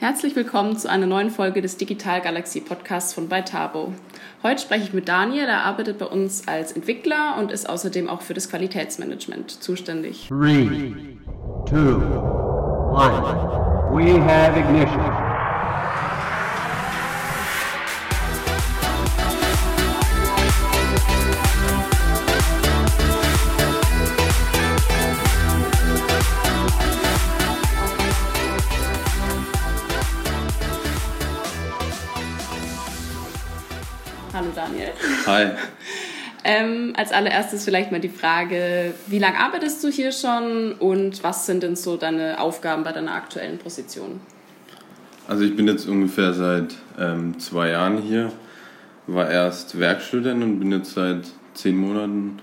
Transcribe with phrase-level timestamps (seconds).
[0.00, 3.92] Herzlich willkommen zu einer neuen Folge des Digital Galaxy Podcasts von Beitabo.
[4.42, 8.22] Heute spreche ich mit Daniel, der arbeitet bei uns als Entwickler und ist außerdem auch
[8.22, 10.28] für das Qualitätsmanagement zuständig.
[10.28, 10.94] Three,
[11.68, 12.00] two,
[12.94, 13.92] one.
[13.92, 15.29] We have ignition.
[34.32, 34.92] Daniel.
[35.26, 35.50] Hi.
[36.44, 41.46] ähm, als allererstes vielleicht mal die Frage, wie lange arbeitest du hier schon und was
[41.46, 44.20] sind denn so deine Aufgaben bei deiner aktuellen Position?
[45.26, 48.32] Also ich bin jetzt ungefähr seit ähm, zwei Jahren hier,
[49.06, 52.38] war erst Werkstudent und bin jetzt seit zehn Monaten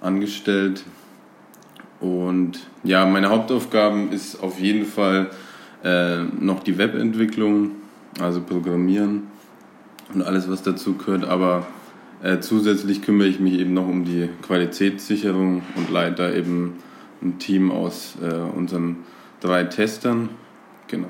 [0.00, 0.84] angestellt.
[2.00, 5.30] Und ja, meine Hauptaufgaben ist auf jeden Fall
[5.82, 7.72] äh, noch die Webentwicklung,
[8.20, 9.33] also Programmieren
[10.12, 11.24] und alles, was dazu gehört.
[11.24, 11.66] Aber
[12.22, 16.78] äh, zusätzlich kümmere ich mich eben noch um die Qualitätssicherung und leite eben
[17.22, 19.04] ein Team aus äh, unseren
[19.40, 20.30] drei Testern.
[20.88, 21.08] Genau.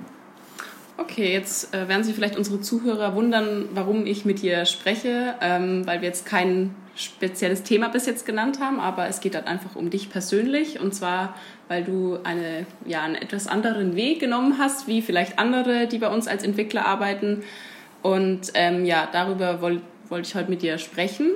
[0.96, 5.86] Okay, jetzt äh, werden sich vielleicht unsere Zuhörer wundern, warum ich mit dir spreche, ähm,
[5.86, 9.74] weil wir jetzt kein spezielles Thema bis jetzt genannt haben, aber es geht halt einfach
[9.74, 11.34] um dich persönlich und zwar,
[11.66, 16.08] weil du eine, ja, einen etwas anderen Weg genommen hast, wie vielleicht andere, die bei
[16.08, 17.42] uns als Entwickler arbeiten.
[18.04, 21.30] Und ähm, ja, darüber wollte wollt ich heute mit dir sprechen.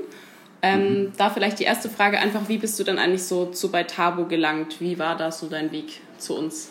[0.61, 1.13] Ähm, mhm.
[1.17, 4.27] Da vielleicht die erste Frage einfach, wie bist du dann eigentlich so zu bei Tabo
[4.27, 4.79] gelangt?
[4.79, 6.71] Wie war da so dein Weg zu uns?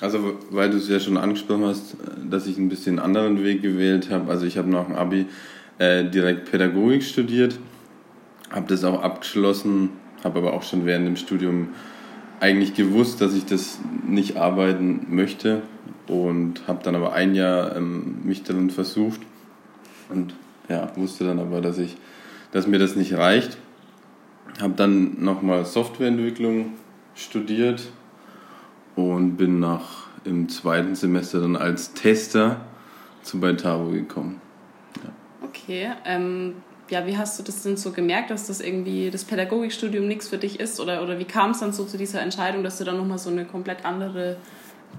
[0.00, 1.96] Also, weil du es ja schon angesprochen hast,
[2.28, 4.28] dass ich ein bisschen einen anderen Weg gewählt habe.
[4.28, 5.26] Also, ich habe nach dem Abi
[5.78, 7.60] äh, direkt Pädagogik studiert,
[8.50, 9.90] habe das auch abgeschlossen,
[10.24, 11.68] habe aber auch schon während dem Studium
[12.40, 15.62] eigentlich gewusst, dass ich das nicht arbeiten möchte
[16.08, 19.20] und habe dann aber ein Jahr ähm, mich darin versucht
[20.08, 20.34] und
[20.68, 21.96] ja, wusste dann aber, dass ich,
[22.52, 23.58] dass mir das nicht reicht.
[24.60, 26.72] Habe dann nochmal Softwareentwicklung
[27.14, 27.88] studiert
[28.96, 32.60] und bin nach im zweiten Semester dann als Tester
[33.22, 34.40] zu Beitaro gekommen.
[35.02, 35.10] Ja.
[35.46, 36.54] Okay, ähm,
[36.90, 40.38] ja, wie hast du das denn so gemerkt, dass das irgendwie das Pädagogikstudium nichts für
[40.38, 40.78] dich ist?
[40.78, 43.30] Oder, oder wie kam es dann so zu dieser Entscheidung, dass du dann nochmal so
[43.30, 44.36] eine komplett andere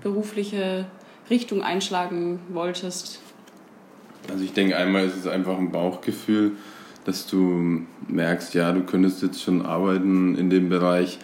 [0.01, 0.85] berufliche
[1.29, 3.19] Richtung einschlagen wolltest?
[4.29, 6.53] Also ich denke, einmal ist es einfach ein Bauchgefühl,
[7.05, 11.19] dass du merkst, ja, du könntest jetzt schon arbeiten in dem Bereich,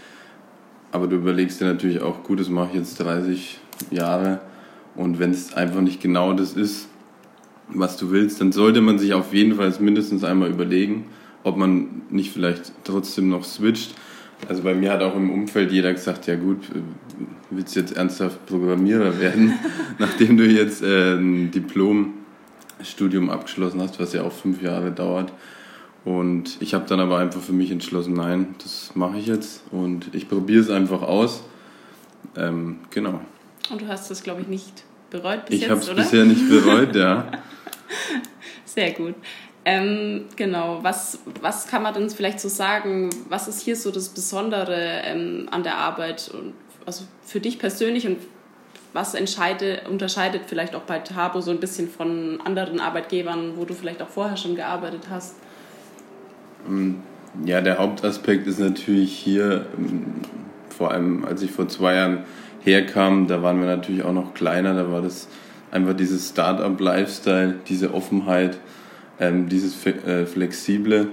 [0.91, 3.59] aber du überlegst dir natürlich auch, gut, das mache ich jetzt 30
[3.91, 4.41] Jahre
[4.95, 6.89] und wenn es einfach nicht genau das ist,
[7.69, 11.05] was du willst, dann sollte man sich auf jeden Fall mindestens einmal überlegen,
[11.43, 13.95] ob man nicht vielleicht trotzdem noch switcht.
[14.47, 16.59] Also bei mir hat auch im Umfeld jeder gesagt, ja gut,
[17.49, 19.53] willst du jetzt ernsthaft Programmierer werden,
[19.99, 25.31] nachdem du jetzt äh, ein Diplomstudium abgeschlossen hast, was ja auch fünf Jahre dauert.
[26.05, 30.13] Und ich habe dann aber einfach für mich entschlossen, nein, das mache ich jetzt und
[30.15, 31.43] ich probiere es einfach aus.
[32.37, 33.19] Ähm, genau.
[33.69, 35.81] Und du hast das, glaube ich, nicht bereut bis ich jetzt, oder?
[35.81, 37.29] Ich habe es bisher nicht bereut, ja.
[38.65, 39.15] Sehr gut.
[39.65, 43.09] Ähm, genau, was, was kann man denn vielleicht so sagen?
[43.27, 46.53] Was ist hier so das Besondere ähm, an der Arbeit und
[46.85, 48.17] also für dich persönlich und
[48.93, 54.01] was unterscheidet vielleicht auch bei Tabo so ein bisschen von anderen Arbeitgebern, wo du vielleicht
[54.01, 55.35] auch vorher schon gearbeitet hast?
[56.67, 57.03] Ähm,
[57.45, 60.21] ja, der Hauptaspekt ist natürlich hier, ähm,
[60.75, 62.23] vor allem als ich vor zwei Jahren
[62.61, 65.27] herkam, da waren wir natürlich auch noch kleiner, da war das
[65.71, 68.57] einfach dieses Startup-Lifestyle, diese Offenheit,
[69.19, 71.07] ähm, dieses äh, Flexible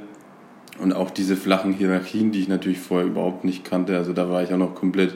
[0.81, 3.97] und auch diese flachen Hierarchien, die ich natürlich vorher überhaupt nicht kannte.
[3.97, 5.15] Also da war ich auch noch komplett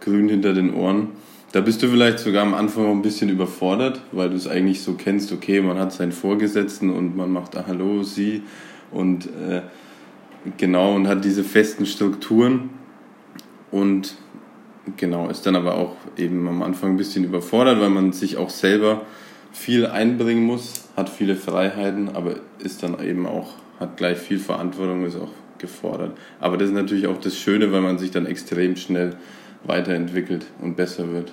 [0.00, 1.10] grün hinter den Ohren.
[1.52, 4.82] Da bist du vielleicht sogar am Anfang auch ein bisschen überfordert, weil du es eigentlich
[4.82, 8.42] so kennst, okay, man hat seinen Vorgesetzten und man macht da Hallo, Sie
[8.90, 9.62] und äh,
[10.56, 12.70] genau und hat diese festen Strukturen
[13.70, 14.16] und
[14.96, 18.50] genau, ist dann aber auch eben am Anfang ein bisschen überfordert, weil man sich auch
[18.50, 19.02] selber
[19.56, 25.04] viel einbringen muss, hat viele Freiheiten, aber ist dann eben auch, hat gleich viel Verantwortung,
[25.04, 26.16] ist auch gefordert.
[26.40, 29.16] Aber das ist natürlich auch das Schöne, weil man sich dann extrem schnell
[29.64, 31.32] weiterentwickelt und besser wird.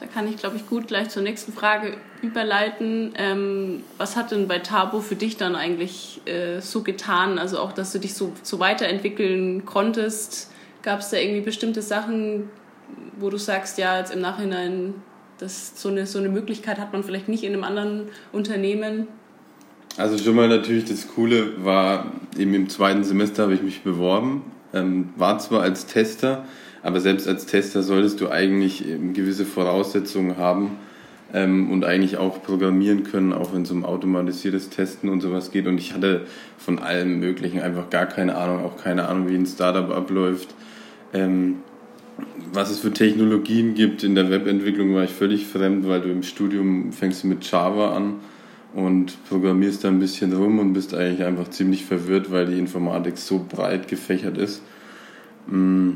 [0.00, 3.12] Da kann ich, glaube ich, gut gleich zur nächsten Frage überleiten.
[3.16, 7.38] Ähm, was hat denn bei Tabo für dich dann eigentlich äh, so getan?
[7.38, 10.50] Also auch, dass du dich so, so weiterentwickeln konntest
[10.84, 12.50] Gab es da irgendwie bestimmte Sachen,
[13.16, 14.92] wo du sagst, ja, jetzt im Nachhinein,
[15.38, 19.08] das, so, eine, so eine Möglichkeit hat man vielleicht nicht in einem anderen Unternehmen?
[19.96, 24.42] Also schon mal natürlich das Coole war, eben im zweiten Semester habe ich mich beworben,
[24.72, 26.44] ähm, war zwar als Tester,
[26.82, 30.76] aber selbst als Tester solltest du eigentlich gewisse Voraussetzungen haben,
[31.34, 35.66] ähm, und eigentlich auch programmieren können, auch wenn es um automatisiertes Testen und sowas geht.
[35.66, 36.22] Und ich hatte
[36.56, 40.54] von allem Möglichen einfach gar keine Ahnung, auch keine Ahnung, wie ein Startup abläuft.
[41.12, 41.56] Ähm,
[42.52, 46.22] was es für Technologien gibt in der Webentwicklung, war ich völlig fremd, weil du im
[46.22, 48.14] Studium fängst mit Java an
[48.74, 53.18] und programmierst da ein bisschen rum und bist eigentlich einfach ziemlich verwirrt, weil die Informatik
[53.18, 54.62] so breit gefächert ist.
[55.46, 55.92] Mm.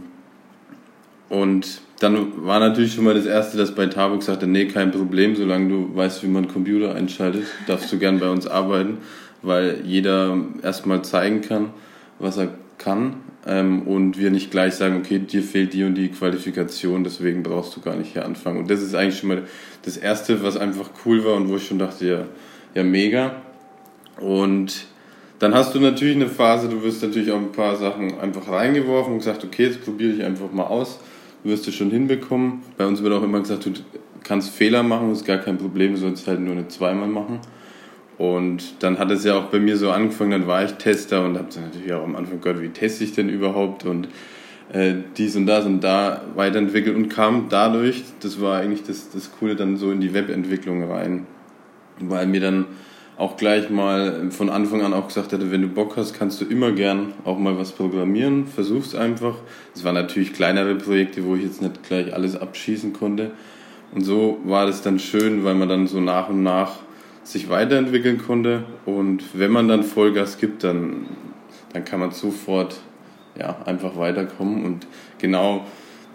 [1.28, 5.36] Und dann war natürlich schon mal das Erste, dass bei Tabo sagte, nee, kein Problem,
[5.36, 8.98] solange du weißt, wie man Computer einschaltet, darfst du gern bei uns arbeiten,
[9.42, 11.70] weil jeder erstmal zeigen kann,
[12.18, 12.48] was er
[12.78, 13.16] kann
[13.48, 17.74] ähm, und wir nicht gleich sagen, okay, dir fehlt die und die Qualifikation, deswegen brauchst
[17.76, 18.58] du gar nicht hier anfangen.
[18.58, 19.42] Und das ist eigentlich schon mal
[19.82, 22.24] das Erste, was einfach cool war und wo ich schon dachte, ja,
[22.74, 23.42] ja mega.
[24.20, 24.86] Und
[25.40, 29.14] dann hast du natürlich eine Phase, du wirst natürlich auch ein paar Sachen einfach reingeworfen
[29.14, 31.00] und gesagt, okay, jetzt probiere ich einfach mal aus
[31.44, 32.62] wirst du schon hinbekommen.
[32.76, 33.72] Bei uns wird auch immer gesagt, du
[34.24, 37.40] kannst Fehler machen, ist gar kein Problem, du sollst halt nur eine zweimal machen.
[38.18, 41.38] Und dann hat es ja auch bei mir so angefangen, dann war ich Tester und
[41.38, 44.08] habe dann natürlich auch am Anfang gehört, wie teste ich denn überhaupt und
[44.72, 49.30] äh, dies und das und da weiterentwickelt und kam dadurch, das war eigentlich das, das
[49.38, 51.26] Coole, dann so in die Webentwicklung rein,
[52.00, 52.66] weil mir dann
[53.16, 56.44] auch gleich mal von Anfang an auch gesagt hatte, wenn du Bock hast, kannst du
[56.44, 59.36] immer gern auch mal was programmieren, versuch's einfach.
[59.74, 63.32] Es waren natürlich kleinere Projekte, wo ich jetzt nicht gleich alles abschießen konnte.
[63.92, 66.78] Und so war das dann schön, weil man dann so nach und nach
[67.28, 68.64] sich weiterentwickeln konnte.
[68.86, 71.06] Und wenn man dann Vollgas gibt, dann,
[71.72, 72.80] dann kann man sofort
[73.38, 74.64] ja, einfach weiterkommen.
[74.64, 74.86] Und
[75.18, 75.66] genau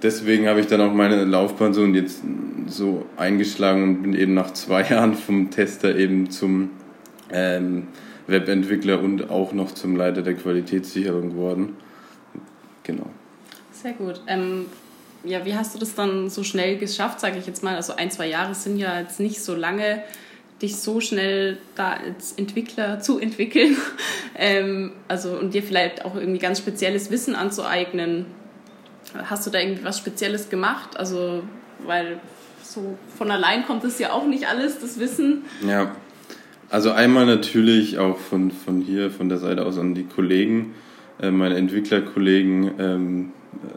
[0.01, 2.23] deswegen habe ich dann auch meine Laufbahn so und jetzt
[2.67, 6.71] so eingeschlagen und bin eben nach zwei Jahren vom Tester eben zum
[7.31, 7.87] ähm,
[8.25, 11.75] Webentwickler und auch noch zum Leiter der Qualitätssicherung geworden.
[12.81, 13.05] Genau.
[13.71, 14.21] Sehr gut.
[14.27, 14.65] Ähm,
[15.23, 17.75] ja, wie hast du das dann so schnell geschafft, sage ich jetzt mal?
[17.75, 20.03] Also ein, zwei Jahre sind ja jetzt nicht so lange,
[20.61, 23.77] dich so schnell da als Entwickler zu entwickeln.
[24.35, 28.25] ähm, also und dir vielleicht auch irgendwie ganz spezielles Wissen anzueignen.
[29.13, 30.97] Hast du da irgendwie was Spezielles gemacht?
[30.97, 31.43] Also,
[31.85, 32.19] weil
[32.61, 35.43] so von allein kommt es ja auch nicht alles, das Wissen.
[35.67, 35.95] Ja.
[36.69, 40.73] Also einmal natürlich auch von, von hier, von der Seite aus an die Kollegen,
[41.21, 43.31] äh, meine Entwicklerkollegen, ähm,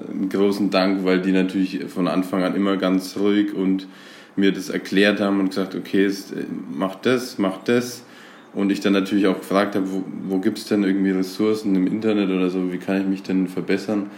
[0.08, 3.87] einen großen Dank, weil die natürlich von Anfang an immer ganz ruhig und
[4.37, 6.11] mir das erklärt haben und gesagt, okay,
[6.71, 8.03] mach das, mach das.
[8.55, 11.87] Und ich dann natürlich auch gefragt habe, wo, wo gibt es denn irgendwie Ressourcen im
[11.87, 14.11] Internet oder so, wie kann ich mich denn verbessern?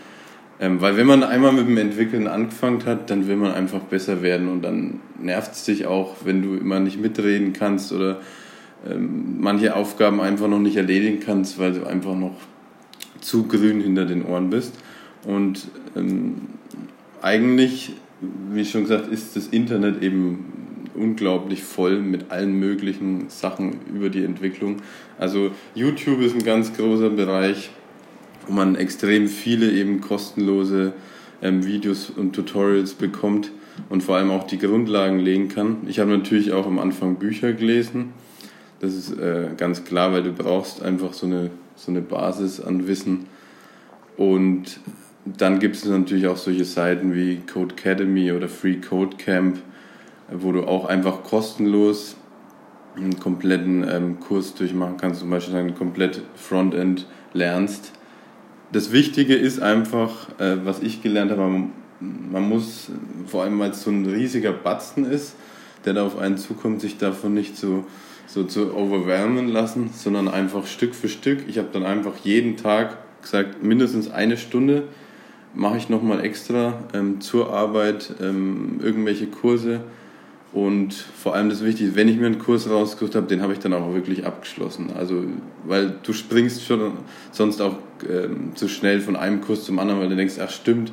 [0.61, 4.23] Ähm, weil wenn man einmal mit dem Entwickeln angefangen hat, dann will man einfach besser
[4.23, 8.21] werden und dann nervt es dich auch, wenn du immer nicht mitreden kannst oder
[8.89, 12.37] ähm, manche Aufgaben einfach noch nicht erledigen kannst, weil du einfach noch
[13.21, 14.75] zu grün hinter den Ohren bist.
[15.25, 16.43] Und ähm,
[17.23, 24.11] eigentlich, wie schon gesagt, ist das Internet eben unglaublich voll mit allen möglichen Sachen über
[24.11, 24.77] die Entwicklung.
[25.19, 27.71] Also YouTube ist ein ganz großer Bereich,
[28.47, 30.93] wo man extrem viele eben kostenlose
[31.41, 33.53] ähm, Videos und Tutorials bekommt
[33.89, 35.77] und vor allem auch die Grundlagen legen kann.
[35.87, 38.13] Ich habe natürlich auch am Anfang Bücher gelesen
[38.81, 42.87] das ist äh, ganz klar, weil du brauchst einfach so eine, so eine Basis an
[42.87, 43.27] Wissen.
[44.17, 44.81] Und
[45.37, 49.59] dann gibt es natürlich auch solche Seiten wie Code Academy oder Free Code Camp,
[50.31, 52.17] wo du auch einfach kostenlos
[52.97, 57.93] einen kompletten ähm, Kurs durchmachen kannst, zum Beispiel einen komplett Frontend lernst.
[58.73, 62.91] Das Wichtige ist einfach, äh, was ich gelernt habe, man, man muss,
[63.27, 65.37] vor allem weil es so ein riesiger Batzen ist,
[65.85, 67.85] der da auf einen zukommt, sich davon nicht so
[68.29, 71.45] so zu overwhelmen lassen, sondern einfach Stück für Stück.
[71.49, 74.85] Ich habe dann einfach jeden Tag gesagt, mindestens eine Stunde
[75.55, 79.81] mache ich nochmal extra ähm, zur Arbeit ähm, irgendwelche Kurse.
[80.53, 83.59] Und vor allem das Wichtige, wenn ich mir einen Kurs rausgesucht habe, den habe ich
[83.59, 84.91] dann auch wirklich abgeschlossen.
[84.97, 85.25] Also,
[85.67, 86.93] weil du springst schon
[87.33, 87.77] sonst auch
[88.09, 90.91] ähm, zu schnell von einem Kurs zum anderen, weil du denkst, ach stimmt,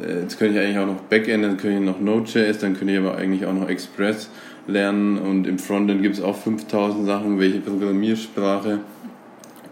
[0.00, 2.94] äh, jetzt könnte ich eigentlich auch noch Backend, dann könnte ich noch Node.js, dann könnte
[2.94, 4.30] ich aber eigentlich auch noch Express
[4.68, 8.78] lernen und im Frontend gibt es auch 5000 Sachen, welche Programmiersprache.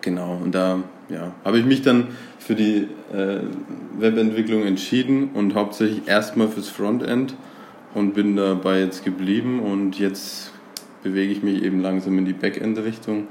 [0.01, 2.09] Genau, und da ja, habe ich mich dann
[2.41, 3.41] für die äh,
[3.99, 7.35] Webentwicklung entschieden und hauptsächlich erstmal fürs Frontend
[7.95, 10.51] und bin dabei jetzt geblieben und jetzt
[11.03, 13.29] bewege ich mich eben langsam in die Backend-Richtung.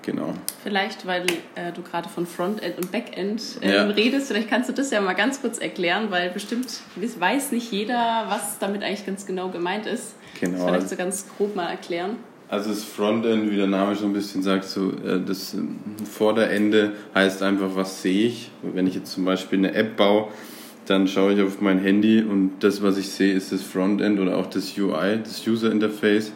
[0.00, 0.34] Genau.
[0.64, 1.24] Vielleicht, weil
[1.54, 3.84] äh, du gerade von Frontend und Backend äh, ja.
[3.84, 8.24] redest, vielleicht kannst du das ja mal ganz kurz erklären, weil bestimmt weiß nicht jeder,
[8.28, 10.16] was damit eigentlich ganz genau gemeint ist.
[10.40, 10.56] Genau.
[10.56, 12.16] Das vielleicht so ganz grob mal erklären.
[12.52, 15.56] Also das Frontend, wie der Name schon ein bisschen sagt, so äh, das
[16.04, 18.50] Vorderende heißt einfach, was sehe ich.
[18.62, 20.28] Wenn ich jetzt zum Beispiel eine App baue,
[20.84, 24.36] dann schaue ich auf mein Handy und das, was ich sehe, ist das Frontend oder
[24.36, 26.30] auch das UI, das User Interface.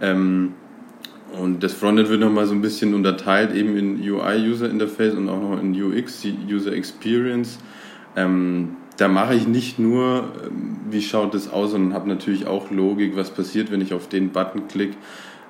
[0.00, 0.54] Ähm,
[1.38, 5.28] und das Frontend wird nochmal so ein bisschen unterteilt, eben in UI, User Interface und
[5.28, 7.58] auch noch in UX, User Experience.
[8.16, 12.70] Ähm, da mache ich nicht nur, ähm, wie schaut das aus, sondern habe natürlich auch
[12.70, 14.96] Logik, was passiert, wenn ich auf den Button klicke,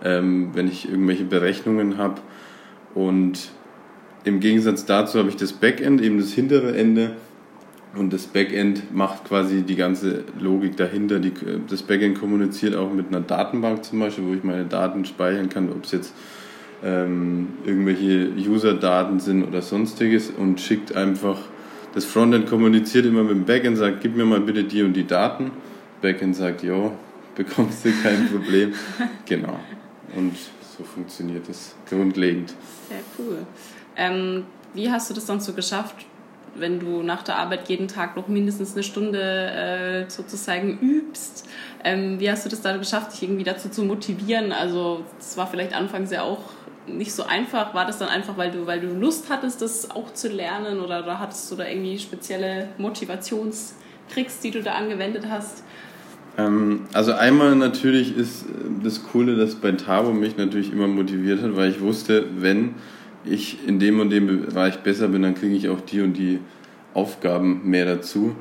[0.04, 2.20] ähm, wenn ich irgendwelche Berechnungen habe.
[2.94, 3.50] Und
[4.24, 7.16] im Gegensatz dazu habe ich das Backend, eben das hintere Ende.
[7.94, 11.18] Und das Backend macht quasi die ganze Logik dahinter.
[11.18, 11.32] Die,
[11.68, 15.70] das Backend kommuniziert auch mit einer Datenbank zum Beispiel, wo ich meine Daten speichern kann,
[15.70, 16.14] ob es jetzt
[16.82, 21.38] ähm, irgendwelche User-Daten sind oder sonstiges und schickt einfach,
[21.94, 25.06] das Frontend kommuniziert immer mit dem Backend, sagt, gib mir mal bitte die und die
[25.06, 25.50] Daten.
[26.00, 26.92] Backend sagt, jo,
[27.34, 28.72] bekommst du kein Problem.
[29.26, 29.58] genau.
[30.16, 30.36] Und
[30.76, 32.54] so funktioniert es grundlegend.
[32.88, 33.46] Sehr cool.
[33.96, 36.06] Ähm, wie hast du das dann so geschafft,
[36.54, 41.48] wenn du nach der Arbeit jeden Tag noch mindestens eine Stunde äh, sozusagen übst?
[41.84, 44.52] Ähm, wie hast du das dann geschafft, dich irgendwie dazu zu motivieren?
[44.52, 46.40] Also es war vielleicht anfangs ja auch
[46.86, 47.74] nicht so einfach.
[47.74, 51.02] War das dann einfach, weil du, weil du Lust hattest, das auch zu lernen oder,
[51.02, 55.64] oder hattest du da irgendwie spezielle Motivationstricks, die du da angewendet hast?
[56.38, 58.46] Ähm, also einmal natürlich ist
[58.82, 62.74] das Coole, dass bei Tabo mich natürlich immer motiviert hat, weil ich wusste, wenn
[63.24, 66.40] ich in dem und dem Bereich besser bin, dann kriege ich auch die und die
[66.94, 68.34] Aufgaben mehr dazu.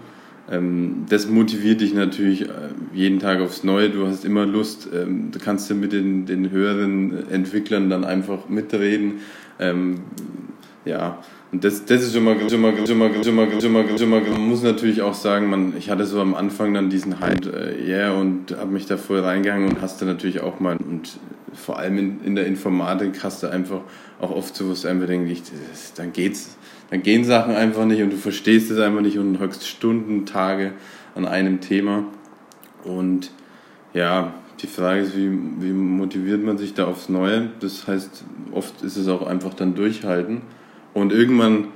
[0.49, 3.89] Ähm, das motiviert dich natürlich äh, jeden Tag aufs Neue.
[3.89, 8.49] Du hast immer Lust, ähm, du kannst ja mit den, den höheren Entwicklern dann einfach
[8.49, 9.19] mitreden.
[9.59, 10.01] Ähm,
[10.85, 11.19] ja,
[11.51, 15.49] und das, das ist schon mal, schon mal, schon mal, man muss natürlich auch sagen,
[15.49, 18.97] man, ich hatte so am Anfang dann diesen Hype, äh, yeah, und habe mich da
[18.97, 21.19] voll reingegangen und hast du natürlich auch mal, und
[21.53, 23.81] vor allem in, in der Informatik hast du einfach
[24.19, 25.43] auch oft so, was einfach denke ich,
[25.95, 26.57] dann geht's,
[26.89, 30.71] dann gehen Sachen einfach nicht und du verstehst es einfach nicht und höchst Stunden, Tage
[31.15, 32.05] an einem Thema.
[32.83, 33.31] Und
[33.93, 37.49] ja, die Frage ist, wie, wie motiviert man sich da aufs Neue?
[37.59, 40.41] Das heißt, oft ist es auch einfach dann durchhalten.
[40.93, 41.69] Und irgendwann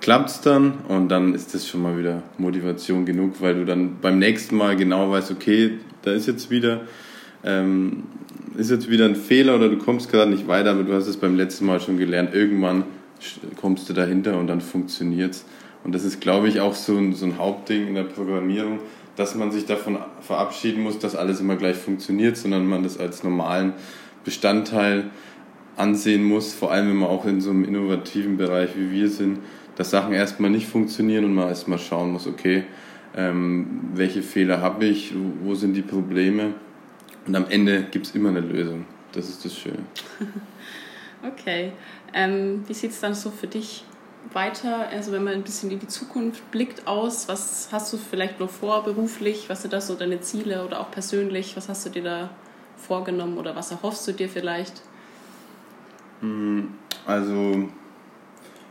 [0.00, 3.98] klappt es dann und dann ist das schon mal wieder Motivation genug, weil du dann
[4.00, 6.82] beim nächsten Mal genau weißt, okay, da ist jetzt wieder
[7.44, 8.04] ähm,
[8.56, 11.16] ist jetzt wieder ein Fehler oder du kommst gerade nicht weiter, aber du hast es
[11.16, 12.34] beim letzten Mal schon gelernt.
[12.34, 12.84] Irgendwann
[13.60, 15.44] kommst du dahinter und dann funktioniert es.
[15.84, 18.80] Und das ist, glaube ich, auch so ein, so ein Hauptding in der Programmierung,
[19.16, 23.22] dass man sich davon verabschieden muss, dass alles immer gleich funktioniert, sondern man das als
[23.22, 23.74] normalen
[24.24, 25.10] Bestandteil
[25.80, 29.38] ansehen muss, vor allem wenn man auch in so einem innovativen Bereich wie wir sind,
[29.76, 32.64] dass Sachen erstmal nicht funktionieren und man erstmal schauen muss, okay,
[33.16, 36.54] ähm, welche Fehler habe ich, wo sind die Probleme
[37.26, 38.86] und am Ende gibt es immer eine Lösung.
[39.12, 39.84] Das ist das Schöne.
[41.26, 41.72] okay.
[42.14, 43.84] Ähm, wie sieht es dann so für dich
[44.32, 44.88] weiter?
[44.88, 48.50] Also wenn man ein bisschen in die Zukunft blickt aus, was hast du vielleicht noch
[48.50, 49.48] vor beruflich?
[49.48, 51.56] Was sind da so deine Ziele oder auch persönlich?
[51.56, 52.30] Was hast du dir da
[52.76, 54.82] vorgenommen oder was erhoffst du dir vielleicht?
[56.20, 56.68] Hm,
[57.06, 57.68] also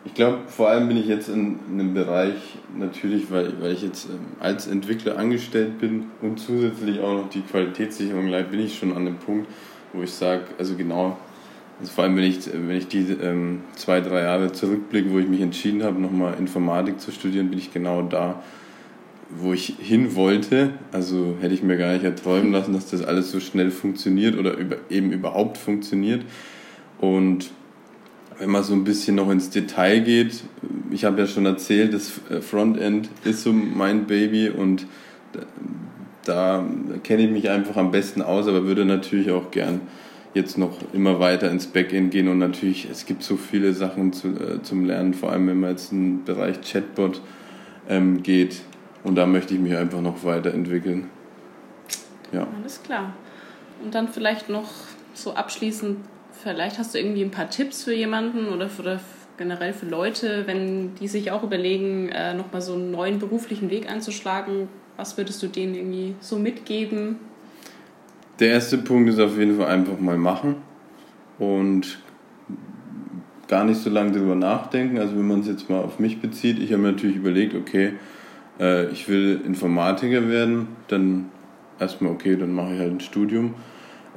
[0.06, 3.82] ich glaube, vor allem bin ich jetzt in, in einem Bereich, natürlich, weil, weil ich
[3.82, 8.78] jetzt ähm, als Entwickler angestellt bin und zusätzlich auch noch die Qualitätssicherung leite, bin ich
[8.78, 9.48] schon an dem Punkt,
[9.94, 11.18] wo ich sage, also genau,
[11.80, 15.28] also vor allem wenn ich, wenn ich die ähm, zwei, drei Jahre zurückblicke, wo ich
[15.28, 18.42] mich entschieden habe, nochmal Informatik zu studieren, bin ich genau da,
[19.30, 20.72] wo ich hin wollte.
[20.92, 24.58] Also hätte ich mir gar nicht erträumen lassen, dass das alles so schnell funktioniert oder
[24.58, 26.24] über, eben überhaupt funktioniert.
[27.00, 27.52] Und
[28.38, 30.44] wenn man so ein bisschen noch ins Detail geht,
[30.92, 34.86] ich habe ja schon erzählt, das Frontend ist so mein Baby und
[36.26, 36.66] da,
[37.04, 39.82] kenne ich mich einfach am besten aus, aber würde natürlich auch gern
[40.34, 44.28] jetzt noch immer weiter ins Backend gehen und natürlich, es gibt so viele Sachen zu,
[44.28, 47.22] äh, zum Lernen, vor allem wenn man jetzt in den Bereich Chatbot
[47.88, 48.62] ähm, geht
[49.04, 51.10] und da möchte ich mich einfach noch weiterentwickeln.
[52.32, 52.48] Ja.
[52.62, 53.14] Alles klar.
[53.84, 54.70] Und dann vielleicht noch
[55.16, 55.98] so abschließend
[56.42, 59.00] Vielleicht hast du irgendwie ein paar Tipps für jemanden oder, für, oder
[59.38, 63.90] generell für Leute, wenn die sich auch überlegen, äh, nochmal so einen neuen beruflichen Weg
[63.90, 64.70] einzuschlagen.
[64.96, 67.18] Was würdest du denen irgendwie so mitgeben?
[68.40, 70.56] Der erste Punkt ist auf jeden Fall einfach mal machen
[71.40, 72.00] und
[73.50, 74.98] gar nicht so lange darüber nachdenken.
[74.98, 77.96] Also wenn man es jetzt mal auf mich bezieht, ich habe mir natürlich überlegt, okay,
[78.62, 81.32] äh, ich will Informatiker werden, dann
[81.80, 83.56] erstmal, okay, dann mache ich halt ein Studium.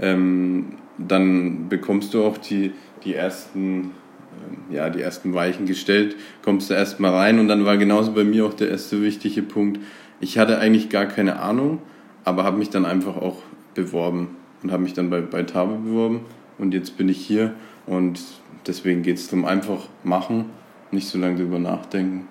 [0.00, 0.76] Ähm,
[1.08, 2.72] dann bekommst du auch die,
[3.04, 3.92] die ersten
[4.32, 8.24] ähm, ja, die ersten Weichen gestellt, kommst du erstmal rein und dann war genauso bei
[8.24, 9.80] mir auch der erste wichtige Punkt.
[10.20, 11.80] Ich hatte eigentlich gar keine Ahnung,
[12.24, 13.42] aber habe mich dann einfach auch
[13.74, 16.22] beworben und habe mich dann bei, bei Tabe beworben
[16.58, 17.54] und jetzt bin ich hier
[17.86, 18.20] und
[18.66, 20.46] deswegen geht es darum, einfach machen,
[20.90, 22.28] nicht so lange drüber nachdenken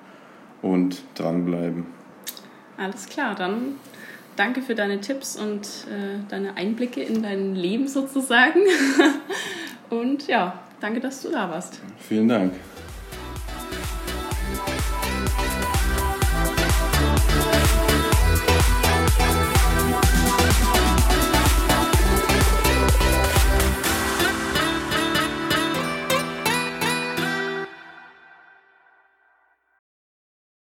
[0.61, 1.85] und dranbleiben.
[2.77, 3.75] Alles klar, dann
[4.35, 8.59] danke für deine Tipps und äh, deine Einblicke in dein Leben sozusagen.
[9.89, 11.79] und ja, danke, dass du da warst.
[11.99, 12.53] Vielen Dank.